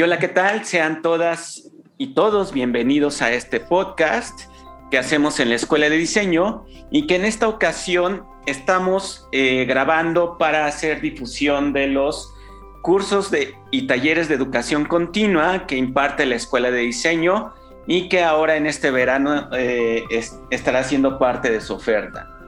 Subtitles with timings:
[0.00, 0.64] Y hola, ¿qué tal?
[0.64, 4.44] Sean todas y todos bienvenidos a este podcast
[4.90, 10.38] que hacemos en la Escuela de Diseño y que en esta ocasión estamos eh, grabando
[10.38, 12.32] para hacer difusión de los
[12.80, 17.52] cursos de, y talleres de educación continua que imparte la Escuela de Diseño
[17.86, 20.04] y que ahora en este verano eh,
[20.48, 22.38] estará siendo parte de su oferta.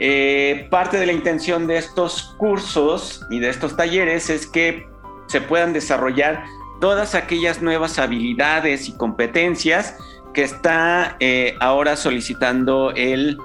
[0.00, 4.88] Eh, parte de la intención de estos cursos y de estos talleres es que
[5.28, 6.42] se puedan desarrollar
[6.80, 9.96] todas aquellas nuevas habilidades y competencias
[10.34, 13.38] que está eh, ahora solicitando el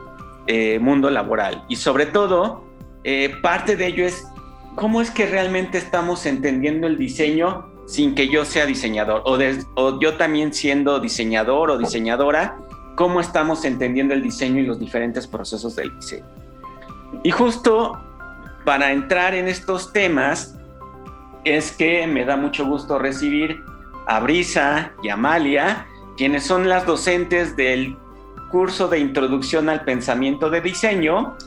[0.80, 1.66] mundo laboral.
[1.70, 2.64] Y sobre todo,
[3.42, 4.28] parte de ello es
[4.76, 10.16] cómo es que realmente estamos entendiendo el diseño sin que yo sea diseñador o, yo
[10.16, 12.58] también siendo diseñador o diseñadora,
[12.96, 16.26] cómo estamos entendiendo el diseño y los diferentes procesos del diseño.
[17.24, 18.00] Y justo
[18.66, 20.55] para entrar en estos temas
[21.46, 23.64] es que me da mucho gusto recibir
[24.08, 25.88] a Brisa y Amalia,
[26.18, 27.96] quienes son las docentes del
[28.52, 31.38] curso de introducción al pensamiento de diseño,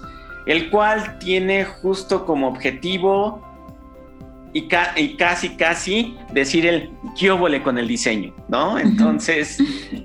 [0.46, 3.42] el cual tiene justo como objetivo
[4.52, 8.78] y, casi, casi decir el quióbole con el diseño, ¿no?
[8.78, 9.58] Entonces,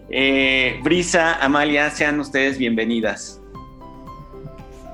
[0.10, 3.42] eh, Brisa, Amalia, sean ustedes bienvenidas.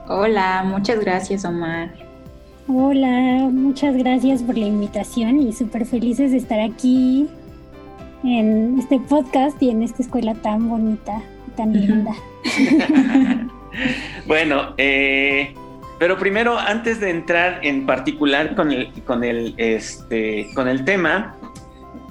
[0.08, 2.09] Hola, muchas gracias, Omar.
[2.72, 7.28] Hola, muchas gracias por la invitación y súper felices de estar aquí
[8.24, 11.20] en este podcast y en esta escuela tan bonita,
[11.58, 12.12] tan linda.
[14.28, 15.56] bueno, eh,
[15.98, 21.38] pero primero, antes de entrar en particular con el, con el, este, con el tema,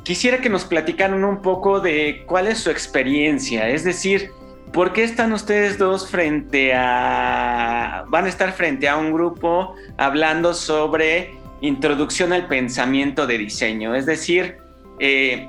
[0.03, 4.33] quisiera que nos platicaran un poco de cuál es su experiencia, es decir,
[4.73, 10.55] ¿por qué están ustedes dos frente a, van a estar frente a un grupo hablando
[10.55, 13.95] sobre introducción al pensamiento de diseño?
[13.95, 14.57] Es decir,
[14.99, 15.49] eh,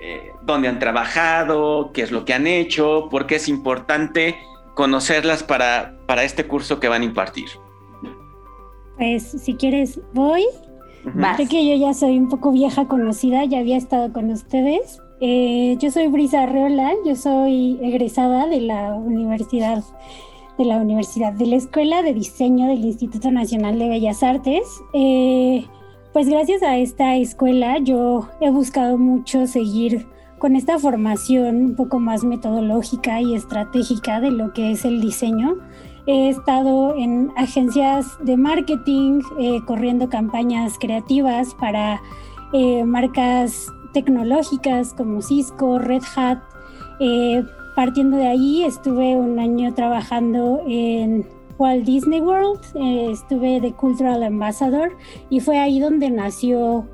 [0.00, 4.36] eh, dónde han trabajado, qué es lo que han hecho, por qué es importante
[4.74, 7.48] conocerlas para, para este curso que van a impartir?
[8.96, 10.44] Pues si quieres, voy.
[11.36, 15.00] Sé que yo ya soy un poco vieja conocida, ya había estado con ustedes.
[15.20, 19.82] Eh, yo soy Brisa Arreola, yo soy egresada de la universidad,
[20.56, 24.62] de la universidad, de la Escuela de Diseño del Instituto Nacional de Bellas Artes.
[24.92, 25.66] Eh,
[26.12, 30.06] pues gracias a esta escuela yo he buscado mucho seguir
[30.38, 35.56] con esta formación un poco más metodológica y estratégica de lo que es el diseño,
[36.06, 42.00] he estado en agencias de marketing, eh, corriendo campañas creativas para
[42.86, 46.38] marcas tecnológicas como Cisco, Red Hat.
[47.00, 47.44] Eh,
[47.74, 51.26] partiendo de ahí, estuve un año trabajando en
[51.58, 54.96] Walt Disney World, estuve de Cultural Ambassador
[55.30, 56.86] y fue ahí donde nació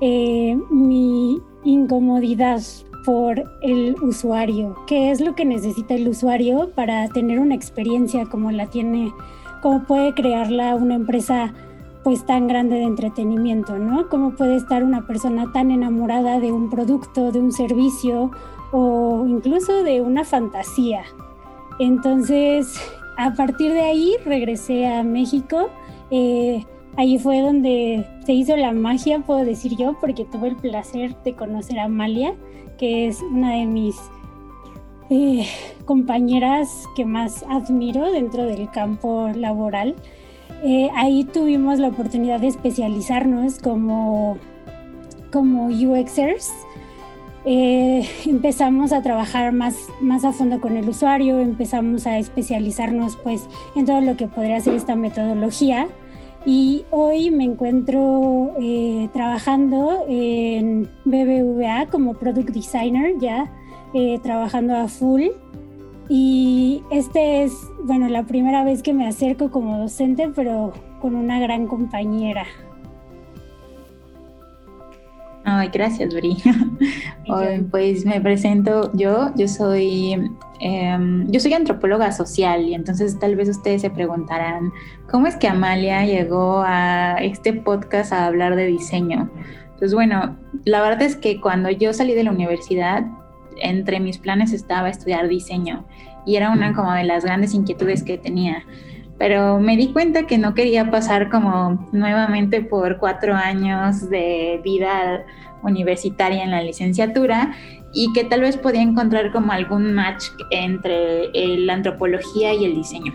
[0.00, 2.60] mi incomodidad
[3.04, 8.50] por el usuario, qué es lo que necesita el usuario para tener una experiencia como
[8.50, 9.12] la tiene,
[9.62, 11.52] cómo puede crearla una empresa
[12.04, 14.08] pues tan grande de entretenimiento, ¿no?
[14.08, 18.30] Cómo puede estar una persona tan enamorada de un producto, de un servicio
[18.70, 21.02] o incluso de una fantasía.
[21.80, 22.78] Entonces,
[23.16, 25.70] a partir de ahí regresé a México.
[26.10, 26.64] Eh,
[26.96, 31.34] ahí fue donde se hizo la magia, puedo decir yo, porque tuve el placer de
[31.34, 32.34] conocer a Amalia
[32.78, 33.96] que es una de mis
[35.10, 35.46] eh,
[35.84, 39.94] compañeras que más admiro dentro del campo laboral.
[40.62, 44.38] Eh, ahí tuvimos la oportunidad de especializarnos como,
[45.32, 46.52] como UXers.
[47.44, 53.46] Eh, empezamos a trabajar más, más a fondo con el usuario, empezamos a especializarnos pues
[53.76, 55.88] en todo lo que podría ser esta metodología
[56.46, 63.50] y hoy me encuentro eh, trabajando en BBVA como Product Designer, ya
[64.22, 65.28] trabajando a full.
[66.16, 71.40] Y este es, bueno, la primera vez que me acerco como docente, pero con una
[71.40, 72.46] gran compañera.
[75.42, 76.36] Ay, gracias, Bri.
[77.72, 80.30] pues me presento yo, yo soy,
[80.60, 84.70] em, yo soy antropóloga social y entonces tal vez ustedes se preguntarán,
[85.10, 89.28] ¿cómo es que Amalia llegó a este podcast a hablar de diseño?
[89.80, 93.04] Pues bueno, la verdad es que cuando yo salí de la universidad,
[93.60, 95.84] entre mis planes estaba estudiar diseño
[96.26, 98.64] y era una como de las grandes inquietudes que tenía
[99.18, 105.24] pero me di cuenta que no quería pasar como nuevamente por cuatro años de vida
[105.62, 107.54] universitaria en la licenciatura
[107.92, 113.12] y que tal vez podía encontrar como algún match entre la antropología y el diseño.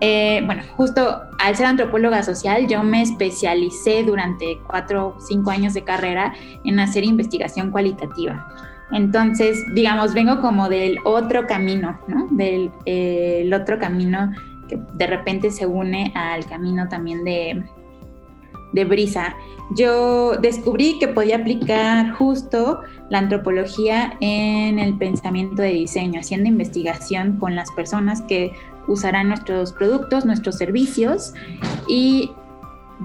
[0.00, 5.74] eh, bueno, justo al ser antropóloga social, yo me especialicé durante cuatro o cinco años
[5.74, 6.34] de carrera
[6.64, 8.46] en hacer investigación cualitativa.
[8.92, 12.28] Entonces, digamos, vengo como del otro camino, ¿no?
[12.30, 14.32] Del eh, otro camino
[14.68, 17.64] que de repente se une al camino también de,
[18.72, 19.34] de Brisa.
[19.74, 22.80] Yo descubrí que podía aplicar justo
[23.10, 28.52] la antropología en el pensamiento de diseño, haciendo investigación con las personas que
[28.86, 31.34] usarán nuestros productos, nuestros servicios.
[31.88, 32.30] Y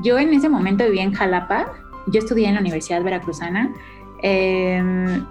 [0.04, 1.74] yo en ese momento vivía en Jalapa,
[2.08, 3.74] yo estudié en la Universidad Veracruzana.
[4.22, 5.26] Em,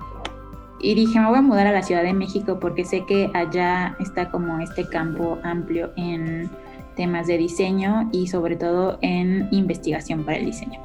[0.83, 3.97] y dije, me voy a mudar a la Ciudad de México porque sé que allá
[4.01, 6.51] está como este campo amplio en
[6.97, 10.81] temas de diseño y sobre todo en investigación para el diseño.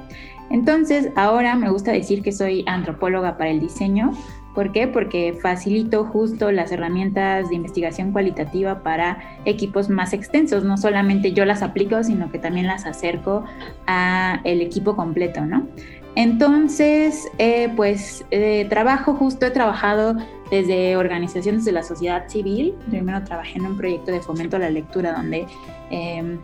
[0.50, 4.12] Entonces, ahora me gusta decir que soy antropóloga para el diseño.
[4.54, 4.88] ¿Por qué?
[4.88, 10.64] Porque facilito justo las herramientas de investigación cualitativa para equipos más extensos.
[10.64, 13.44] No solamente yo las aplico, sino que también las acerco
[13.86, 15.68] a el equipo completo, ¿no?
[16.16, 20.16] Entonces, eh, pues eh, trabajo justo, he trabajado
[20.50, 22.74] desde organizaciones de la sociedad civil.
[22.90, 25.46] Primero trabajé en un proyecto de fomento a la lectura donde
[25.92, 26.40] em,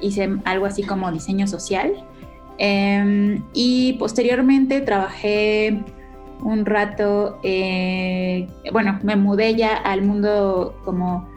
[0.00, 1.92] hice algo así como diseño social.
[2.56, 5.82] Em, y posteriormente trabajé
[6.42, 11.28] un rato, eh, bueno, me mudé ya al mundo como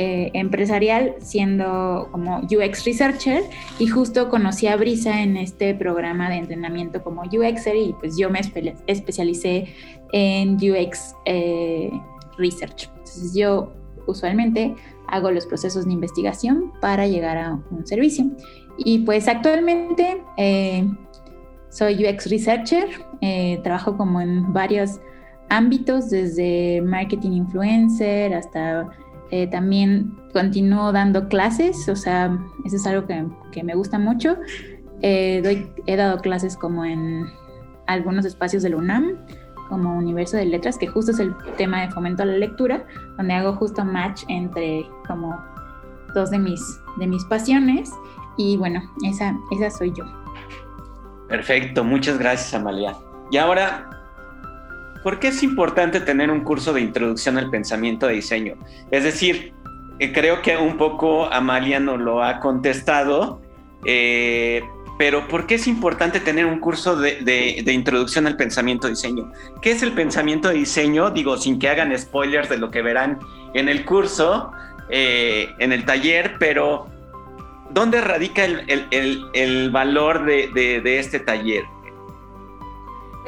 [0.00, 3.42] eh, empresarial siendo como UX Researcher
[3.80, 8.30] y justo conocí a Brisa en este programa de entrenamiento como UXer y pues yo
[8.30, 8.38] me
[8.86, 9.74] especialicé
[10.12, 11.90] en UX eh,
[12.36, 12.88] Research.
[12.90, 13.72] Entonces yo
[14.06, 14.76] usualmente
[15.08, 18.26] hago los procesos de investigación para llegar a un servicio.
[18.76, 20.86] Y pues actualmente eh,
[21.70, 22.86] soy UX Researcher,
[23.64, 25.00] trabajo como en varios
[25.48, 28.88] ámbitos, desde marketing influencer hasta
[29.30, 34.36] eh, también continúo dando clases, o sea, eso es algo que, me gusta mucho.
[35.02, 37.26] Eh, doy, he dado clases como en
[37.86, 39.18] algunos espacios de la UNAM,
[39.68, 42.86] como Universo de Letras, que justo es el tema de fomento a la lectura,
[43.16, 45.38] donde hago justo match entre como
[46.14, 47.92] dos de mis, de mis pasiones.
[48.38, 50.04] Y bueno, esa, esa soy yo.
[51.28, 52.96] Perfecto, muchas gracias Amalia.
[53.30, 53.97] Y ahora
[55.02, 58.54] ¿por qué es importante tener un curso de introducción al pensamiento de diseño?
[58.90, 59.52] Es decir,
[59.98, 63.40] eh, creo que un poco Amalia nos lo ha contestado,
[63.84, 64.62] eh,
[64.98, 69.32] pero ¿por qué es importante tener un curso de, introducción al pensamiento de diseño?
[69.62, 71.10] ¿Qué es el pensamiento de diseño?
[71.10, 73.18] Digo, sin que hagan spoilers de lo que verán
[73.54, 74.50] en el curso,
[74.90, 76.88] eh, en el taller, pero
[77.70, 81.64] ¿dónde radica el, valor de este taller?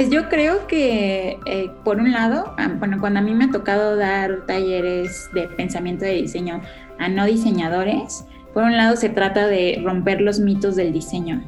[0.01, 3.51] Pues yo creo que, eh, por un lado, ah, bueno, cuando a mí me ha
[3.51, 6.63] tocado dar talleres de pensamiento de diseño
[6.99, 8.25] a no diseñadores,
[8.55, 11.43] por un lado se trata de romper los mitos del diseño.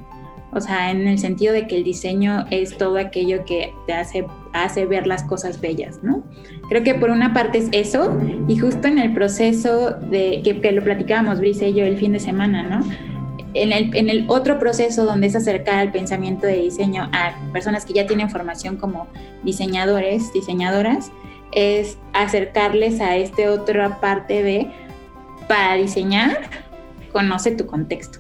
[0.53, 4.27] O sea, en el sentido de que el diseño es todo aquello que te hace,
[4.53, 6.23] hace ver las cosas bellas, ¿no?
[6.69, 10.73] Creo que por una parte es eso, y justo en el proceso de que, que
[10.73, 12.85] lo platicábamos, Brice y yo, el fin de semana, ¿no?
[13.55, 18.07] En el, otro proceso donde es acercar al pensamiento de diseño a personas que ya
[18.07, 19.07] tienen formación como
[19.43, 21.13] diseñadores, diseñadoras,
[21.53, 24.71] es acercarles a esta otra parte de,
[25.49, 26.49] para diseñar,
[27.13, 28.19] conoce tu contexto.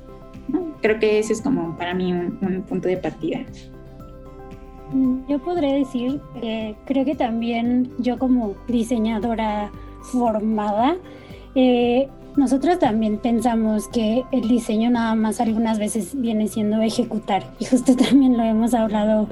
[0.82, 3.40] Creo que ese es como para mí un, punto de partida.
[5.28, 9.70] Yo podría decir que creo que también yo como diseñadora
[10.02, 10.96] formada,
[11.54, 17.64] eh, nosotros también pensamos que el diseño nada más algunas veces viene siendo ejecutar y
[17.64, 19.28] justo también lo hemos hablado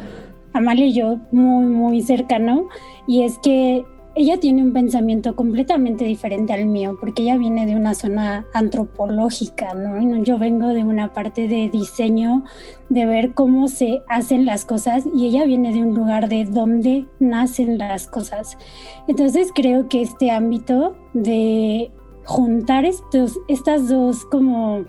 [0.53, 2.69] Amalia y yo muy muy cercano
[3.07, 3.85] y es que
[4.17, 9.73] ella tiene un pensamiento completamente diferente al mío porque ella viene de una zona antropológica,
[9.75, 10.23] ¿no?
[10.25, 12.45] Yo vengo de una parte de diseño,
[12.89, 17.07] de ver cómo se hacen las cosas y ella viene de un lugar de dónde
[17.21, 18.59] nacen las cosas.
[19.07, 21.93] Entonces creo que este ámbito de
[22.25, 24.85] juntar estos, estas dos como,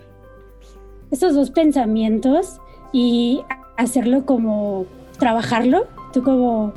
[1.10, 2.60] estos dos pensamientos
[2.92, 3.42] y
[3.76, 4.86] hacerlo como,
[5.18, 6.72] trabajarlo, tú como,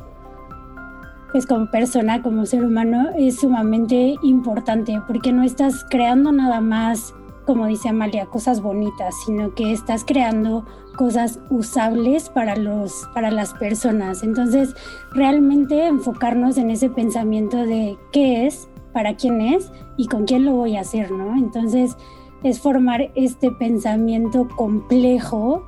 [1.31, 7.13] pues como persona, como ser humano, es sumamente importante porque no estás creando nada más,
[7.45, 13.53] como dice Amalia, cosas bonitas, sino que estás creando cosas usables para los para las
[13.53, 14.23] personas.
[14.23, 14.75] Entonces,
[15.11, 20.53] realmente enfocarnos en ese pensamiento de qué es, para quién es y con quién lo
[20.53, 21.35] voy a hacer, ¿no?
[21.35, 21.97] Entonces
[22.43, 25.65] es formar este pensamiento complejo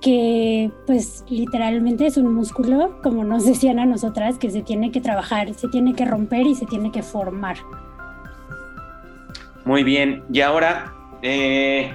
[0.00, 5.00] que pues literalmente es un músculo, como nos decían a nosotras, que se tiene que
[5.00, 7.56] trabajar, se tiene que romper y se tiene que formar.
[9.64, 11.92] Muy bien, y ahora eh,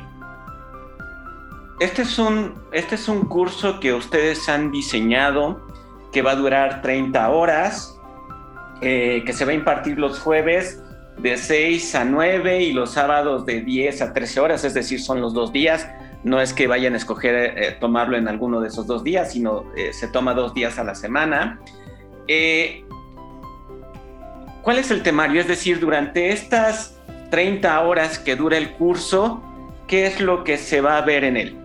[1.79, 5.61] este, es un, este es un curso que ustedes han diseñado
[6.11, 7.92] que va a durar 30 horas,
[8.83, 10.83] eh, que se va a impartir los jueves
[11.17, 15.21] de 6 a 9 y los sábados de 10 a 13 horas, es decir, son
[15.21, 15.87] los dos días.
[16.23, 19.65] No es que vayan a escoger eh, tomarlo en alguno de esos dos días, sino
[19.91, 21.59] se toma dos días a la semana.
[24.61, 25.41] ¿Cuál es el temario?
[25.41, 26.97] Es decir, durante estas
[27.31, 29.43] 30 horas que dura el curso,
[29.87, 31.57] ¿qué es lo que se va a ver en él?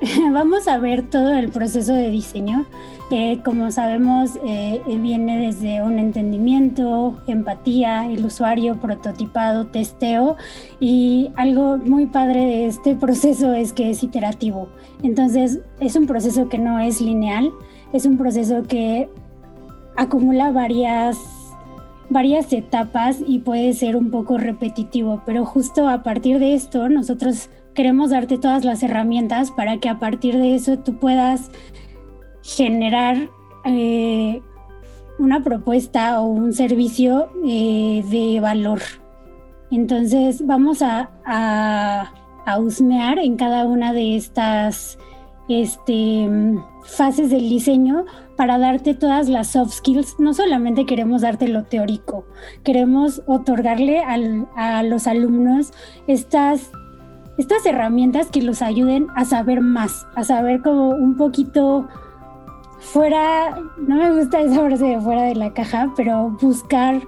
[0.32, 2.66] vamos a ver todo el proceso de diseño.
[3.10, 10.36] que como sabemos, eh, viene desde un entendimiento, empatía, el usuario, prototipado, testeo.
[10.78, 14.68] Y algo muy padre de este proceso es que es iterativo.
[15.02, 17.50] Entonces, es un proceso que no es lineal,
[17.92, 19.10] es un proceso que
[19.96, 21.18] acumula varias
[22.10, 27.50] varias etapas y puede ser un poco repetitivo, pero justo a partir de esto nosotros
[27.74, 31.50] queremos darte todas las herramientas para que a partir de eso tú puedas
[32.42, 33.28] generar
[33.64, 34.42] eh,
[35.18, 38.80] una propuesta o un servicio eh, de valor.
[39.70, 42.12] Entonces vamos a, a,
[42.46, 44.98] a, husmear en cada una de estas
[45.48, 46.28] este,
[46.84, 48.04] fases del diseño
[48.36, 50.16] para darte todas las soft skills.
[50.18, 52.24] No solamente queremos darte lo teórico,
[52.64, 55.72] queremos otorgarle a los alumnos
[56.08, 56.72] estas
[57.38, 61.88] estas herramientas que los ayuden a saber más, a saber como un poquito
[62.80, 67.00] fuera, no me gusta esa frase de fuera de la caja, pero buscar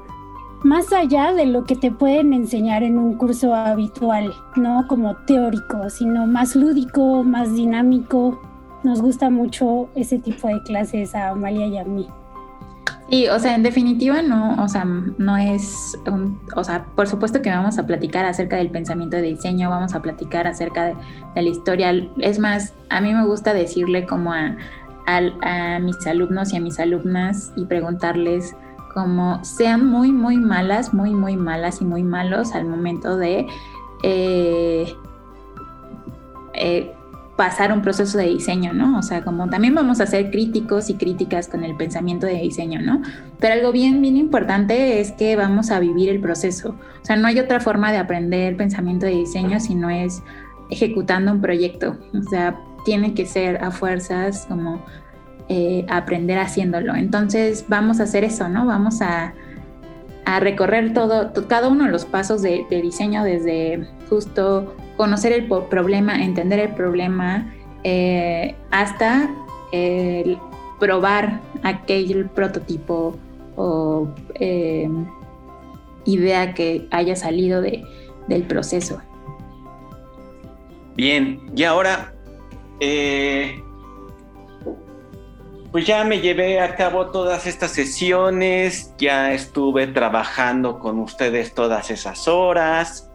[0.62, 5.90] más allá de lo que te pueden enseñar en un curso habitual, no como teórico,
[5.90, 8.40] sino más lúdico, más dinámico.
[8.84, 12.06] Nos gusta mucho ese tipo de clases a Amalia y a mí.
[13.12, 17.42] Sí, o sea, en definitiva no, o sea, no es, un, o sea, por supuesto
[17.42, 20.94] que vamos a platicar acerca del pensamiento de diseño, vamos a platicar acerca de,
[21.34, 21.92] la historia.
[22.20, 24.56] Es más, a mí me gusta decirle como a,
[25.06, 28.56] a, mis alumnos y a mis alumnas y preguntarles
[28.94, 33.46] como sean muy, muy malas, muy, muy malas y muy malos al momento de
[34.04, 34.96] eh,
[36.54, 36.94] eh,
[37.36, 38.98] pasar un proceso de diseño, ¿no?
[38.98, 42.80] O sea, como también vamos a ser críticos y críticas con el pensamiento de diseño,
[42.82, 43.00] ¿no?
[43.40, 46.76] Pero algo bien, bien importante es que vamos a vivir el proceso.
[47.02, 50.22] O sea, no hay otra forma de aprender pensamiento de diseño si no es
[50.70, 51.96] ejecutando un proyecto.
[52.14, 54.84] O sea, tiene que ser a fuerzas como
[55.48, 56.94] eh, aprender haciéndolo.
[56.94, 58.66] Entonces, vamos a hacer eso, ¿no?
[58.66, 59.32] Vamos a,
[60.26, 66.22] a recorrer todo, cada uno de los pasos de diseño desde justo conocer el problema,
[66.22, 67.52] entender el problema,
[67.84, 69.30] eh, hasta
[70.78, 73.16] probar aquel prototipo
[73.56, 74.88] o eh,
[76.04, 79.00] idea que haya salido del proceso.
[80.96, 82.12] Bien, y ahora,
[82.80, 83.62] eh,
[85.70, 91.90] pues ya me llevé a cabo todas estas sesiones, ya estuve trabajando con ustedes todas
[91.90, 93.11] esas horas,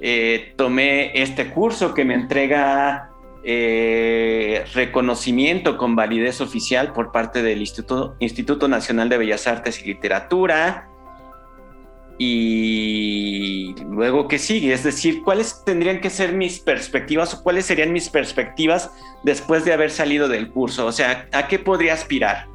[0.00, 3.10] eh, tomé este curso que me entrega
[3.42, 9.86] eh, reconocimiento con validez oficial por parte del Instituto, Instituto Nacional de Bellas Artes y
[9.86, 10.88] Literatura.
[12.20, 14.72] Y luego, ¿qué sigue?
[14.72, 18.90] Es decir, ¿cuáles tendrían que ser mis perspectivas o cuáles serían mis perspectivas
[19.22, 20.86] después de haber salido del curso?
[20.86, 22.48] O sea, ¿a qué podría aspirar?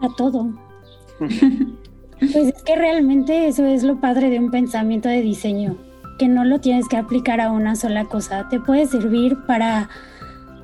[0.00, 0.48] A todo.
[1.18, 5.76] pues es que realmente eso es lo padre de un pensamiento de diseño
[6.18, 8.48] que no lo tienes que aplicar a una sola cosa.
[8.48, 9.88] Te puede servir para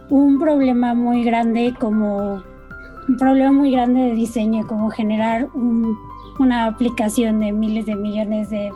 [0.09, 2.42] un problema muy grande como
[3.09, 5.49] un problema muy grande de diseño, como generar
[6.38, 8.73] una aplicación de miles de millones de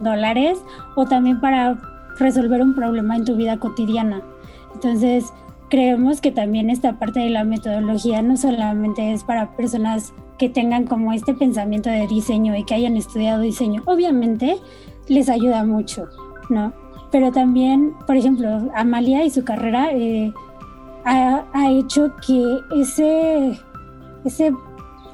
[0.00, 0.58] dólares
[0.94, 1.78] o también para
[2.18, 4.22] resolver un problema en tu vida cotidiana.
[4.74, 5.32] Entonces,
[5.68, 10.86] creemos que también esta parte de la metodología no solamente es para personas que tengan
[10.86, 13.82] como este pensamiento de diseño y que hayan estudiado diseño.
[13.86, 14.56] Obviamente,
[15.08, 16.08] les ayuda mucho,
[16.48, 16.72] ¿no?
[17.10, 20.32] Pero también, por ejemplo, Amalia y su carrera eh,
[21.04, 23.58] ha, hecho que ese,
[24.24, 24.52] ese,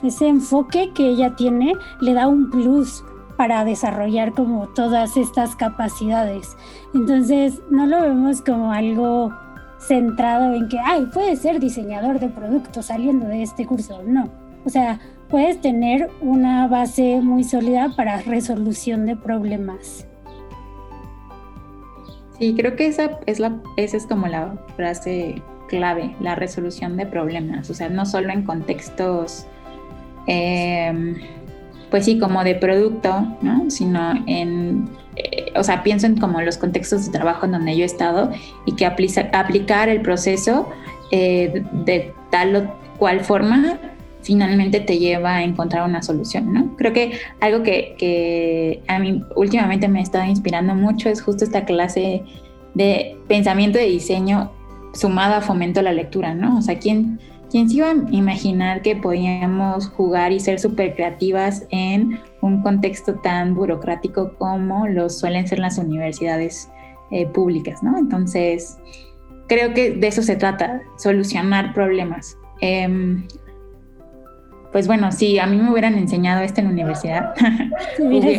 [0.03, 3.05] ese enfoque que ella tiene le da un plus
[3.37, 6.57] para desarrollar como todas estas capacidades.
[6.95, 9.33] Entonces, no lo vemos como algo
[9.79, 14.03] centrado en que, ay, puedes ser diseñador de productos saliendo de este curso.
[14.05, 14.29] No.
[14.65, 20.07] O sea, puedes tener una base muy sólida para resolución de problemas.
[22.39, 27.07] Sí, creo que esa es, la, esa es como la frase clave, la resolución de
[27.07, 29.47] problemas, o sea, no solo en contextos,
[30.27, 31.17] em,
[31.91, 33.71] pues sí, como de producto, ¿no?
[33.71, 37.83] Sino en, eh, o sea, pienso en como los contextos de trabajo en donde yo
[37.83, 38.33] he estado
[38.67, 40.69] y que aplicar el proceso
[41.13, 43.79] eh, de tal o cual forma
[44.25, 46.77] finalmente te lleva a encontrar una solución, ¿no?
[46.77, 51.45] Creo que algo que, que a mí últimamente me ha estado inspirando mucho es justo
[51.45, 52.25] esta clase
[52.75, 54.51] de pensamiento de diseño
[54.95, 56.59] sumada a fomento a la lectura, ¿no?
[56.59, 61.67] O sea, ¿quién, ¿quién se iba a imaginar que podíamos jugar y ser súper creativas
[61.71, 66.71] en un contexto tan burocrático como lo suelen ser las universidades
[67.11, 67.99] eh, públicas, ¿no?
[67.99, 68.79] Entonces,
[69.49, 72.39] creo que de eso se trata, solucionar problemas.
[72.61, 73.27] Em,
[74.75, 77.33] pues bueno, si a mí me hubieran enseñado esto en la universidad,
[78.01, 78.35] hubiera,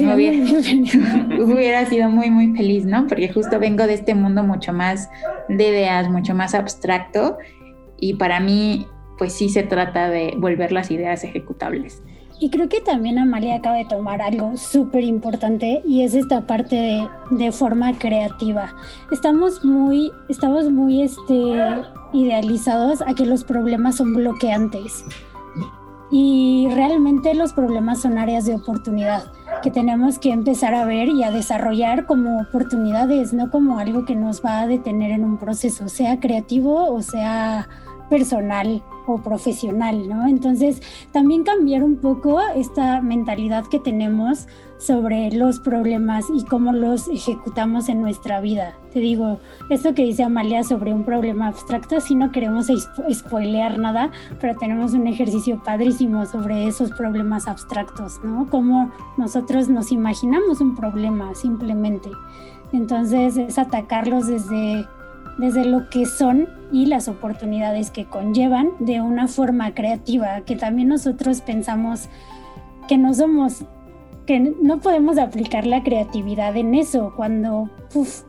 [1.86, 3.08] sido muy, muy feliz, ¿no?
[3.08, 5.10] Porque justo vengo de este mundo mucho más
[5.48, 7.38] de ideas, mucho más abstracto
[7.98, 8.86] y para mí,
[9.18, 12.04] pues sí se trata de volver las ideas ejecutables.
[12.42, 16.76] Y creo que también Amalia acaba de tomar algo súper importante y es esta parte
[16.76, 18.76] de, de, forma creativa.
[19.10, 21.54] Estamos muy, estamos muy este,
[22.12, 25.06] idealizados a que los problemas son bloqueantes
[26.12, 29.32] y realmente los problemas son áreas de oportunidad
[29.64, 34.16] que tenemos que empezar a ver y a desarrollar como oportunidades, no como algo que
[34.16, 37.68] nos va a detener en un proceso, sea creativo o sea
[38.10, 40.28] personal o profesional, ¿no?
[40.28, 40.82] Entonces,
[41.12, 44.48] también cambiar un poco esta mentalidad que tenemos
[44.78, 48.74] sobre los problemas y cómo los ejecutamos en nuestra vida.
[48.94, 52.68] Te digo, esto que dice Amalia sobre un problema abstracto, si no queremos
[53.12, 58.48] spoilear nada, pero tenemos un ejercicio padrísimo sobre esos problemas abstractos, ¿no?
[58.50, 62.10] Cómo nosotros nos imaginamos un problema simplemente.
[62.74, 64.86] Entonces, es atacarlos desde
[65.38, 70.90] desde lo que son y las oportunidades que conllevan de una forma creativa, que también
[70.90, 72.10] nosotros pensamos
[72.88, 73.66] que no somos,
[74.26, 77.70] que no podemos aplicar la creatividad en eso, cuando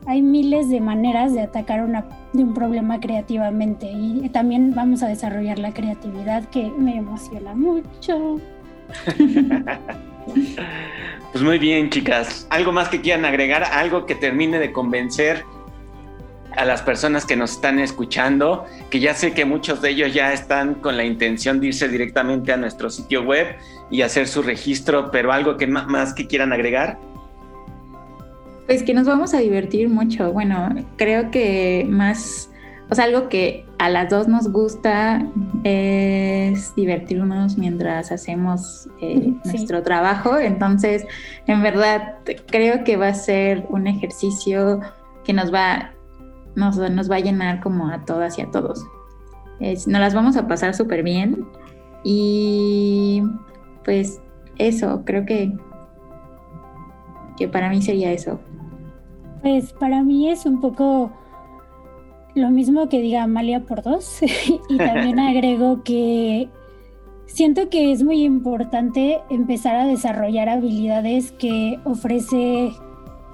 [0.05, 5.07] hay miles de maneras de atacar una, de un problema creativamente y también vamos a
[5.07, 8.39] desarrollar la creatividad que me emociona mucho.
[11.31, 12.47] Pues muy bien, chicas.
[12.49, 13.63] ¿Algo más que quieran agregar?
[13.63, 15.45] ¿Algo que termine de convencer
[16.57, 20.33] a las personas que nos están escuchando, que ya sé que muchos de ellos ya
[20.33, 23.55] están con la intención de irse directamente a nuestro sitio web
[23.91, 26.97] y hacer su registro, pero algo que más, que quieran agregar.
[28.65, 30.33] Pues que nos vamos a divertir mucho.
[30.33, 32.49] Bueno, creo que más,
[32.89, 35.25] o sea, algo que a las dos nos gusta
[35.63, 40.39] es divertirnos mientras hacemos eh, nuestro trabajo.
[40.39, 41.05] Entonces,
[41.45, 42.15] en verdad,
[42.47, 44.81] creo que va a ser un ejercicio
[45.23, 45.91] que nos va
[46.57, 48.85] nos, nos va a llenar como a todas y a todos.
[49.59, 51.47] nos las vamos a pasar súper bien
[52.03, 53.21] y
[53.85, 54.19] pues
[54.57, 55.55] eso, creo que,
[57.37, 58.39] que para mí sería eso.
[59.41, 61.11] Pues para mí es un poco
[62.33, 64.19] lo mismo que diga Amalia por dos
[64.69, 66.49] y también agrego que
[67.27, 72.71] siento que es muy importante empezar a desarrollar habilidades que ofrece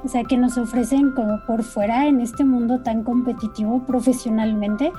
[0.03, 4.91] o sea, que nos ofrecen como por fuera en este mundo tan competitivo profesionalmente.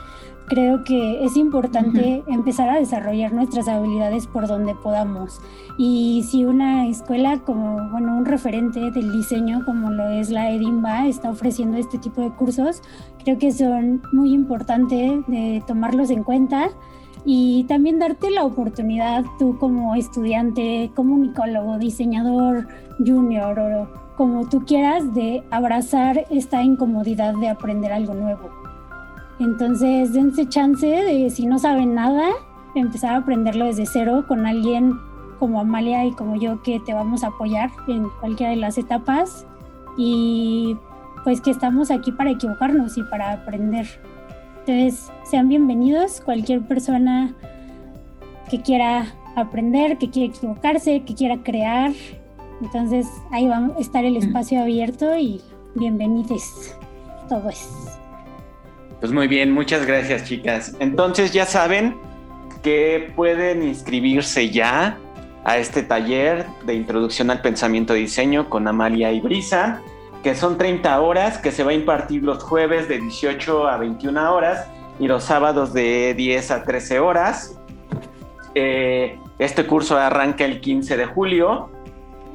[0.46, 5.40] Creo que es importante empezar a desarrollar nuestras habilidades por donde podamos.
[5.78, 11.06] Y si una escuela como, bueno, un referente del diseño como lo es la Edimba
[11.06, 12.82] está ofreciendo este tipo de cursos,
[13.24, 16.68] creo que son muy importantes de tomarlos en cuenta
[17.24, 25.14] y también darte la oportunidad tú como estudiante, comunicólogo, diseñador junior o como tú quieras,
[25.14, 28.50] de abrazar esta incomodidad de aprender algo nuevo.
[29.40, 32.28] Entonces, dense chance de, si no saben nada,
[32.74, 34.92] empezar a aprenderlo desde cero con alguien
[35.38, 39.46] como Amalia y como yo que te vamos a apoyar en cualquiera de las etapas
[39.96, 40.76] y
[41.24, 43.86] pues que estamos aquí para equivocarnos y para aprender.
[44.60, 47.34] Entonces, sean bienvenidos cualquier persona
[48.48, 51.92] que quiera aprender, que quiera equivocarse, que quiera crear,
[52.60, 55.40] entonces ahí va a estar el espacio abierto y
[55.74, 56.74] bienvenidos
[57.28, 57.68] todos.
[59.00, 60.76] Pues muy bien, muchas gracias chicas.
[60.78, 61.96] Entonces ya saben
[62.62, 64.98] que pueden inscribirse ya
[65.44, 69.82] a este taller de introducción al pensamiento de diseño con Amalia y Brisa,
[70.22, 74.34] que son 30 horas, que se va a impartir los jueves de 18 a 21
[74.34, 74.66] horas
[74.98, 77.58] y los sábados de 10 a 13 horas.
[78.54, 81.68] Eh, este curso arranca el 15 de julio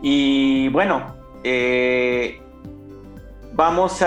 [0.02, 2.42] y bueno, eh,
[3.54, 4.02] vamos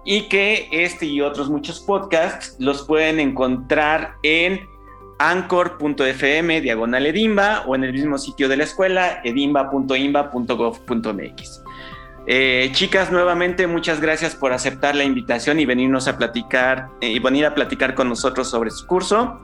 [0.05, 4.67] y que este y otros muchos podcasts los pueden encontrar en
[5.19, 11.63] anchor.fm diagonal edimba o en el mismo sitio de la escuela edimba.imba.gov.mx.
[12.27, 17.19] Eh, chicas, nuevamente muchas gracias por aceptar la invitación y venirnos a platicar eh, y
[17.19, 19.43] venir a platicar con nosotros sobre su curso.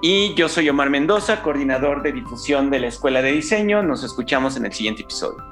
[0.00, 3.82] Y yo soy Omar Mendoza, coordinador de difusión de la Escuela de Diseño.
[3.82, 5.42] Nos escuchamos en el siguiente episodio.